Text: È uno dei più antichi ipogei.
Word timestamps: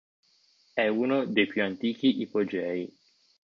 È 0.73 0.87
uno 0.87 1.25
dei 1.27 1.45
più 1.45 1.61
antichi 1.63 2.21
ipogei. 2.21 2.91